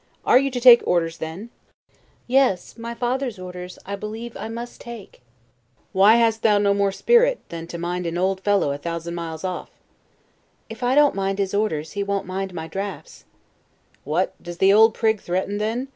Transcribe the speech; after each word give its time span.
Are 0.25 0.39
you 0.39 0.49
to 0.49 0.59
take 0.59 0.81
orders 0.87 1.19
then? 1.19 1.51
Stanhope. 1.85 1.99
Yes, 2.25 2.75
my 2.75 2.95
father's 2.95 3.37
orders, 3.37 3.77
I 3.85 3.95
believe 3.95 4.35
I 4.35 4.47
must 4.47 4.81
take. 4.81 5.21
Englishman. 5.21 5.87
Why 5.91 6.15
hast 6.15 6.41
thou 6.41 6.57
no 6.57 6.73
more 6.73 6.91
spirit, 6.91 7.37
than 7.49 7.67
to 7.67 7.77
mind 7.77 8.07
an 8.07 8.17
old 8.17 8.41
fellow 8.41 8.71
a 8.71 8.79
thousand 8.79 9.13
miles 9.13 9.43
off? 9.43 9.67
Stanhope. 9.69 10.71
If 10.71 10.81
I 10.81 10.95
don't 10.95 11.13
mind 11.13 11.37
his 11.37 11.53
orders 11.53 11.91
he 11.91 12.01
won't 12.01 12.25
mind 12.25 12.51
my 12.51 12.67
draughts. 12.67 13.25
Englishman. 13.27 14.01
What, 14.05 14.41
does 14.41 14.57
the 14.57 14.73
old 14.73 14.95
prig 14.95 15.21
threaten 15.21 15.59
then? 15.59 15.87